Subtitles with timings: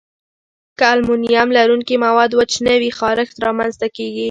[0.79, 4.19] که المونیم لرونکي مواد وچ نه وي، خارښت رامنځته کېږي.